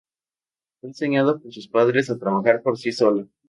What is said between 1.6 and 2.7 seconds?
padres a trabajar